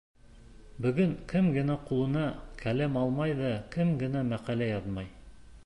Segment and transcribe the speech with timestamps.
[0.85, 2.23] Бөгөн кем генә ҡулына
[2.63, 5.13] ҡәләм алмай ҙа кем генә мәҡәлә яҙмай.